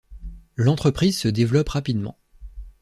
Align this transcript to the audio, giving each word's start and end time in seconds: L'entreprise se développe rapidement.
L'entreprise 0.55 1.15
se 1.19 1.27
développe 1.27 1.69
rapidement. 1.69 2.17